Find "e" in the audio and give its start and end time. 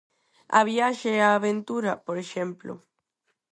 1.17-1.21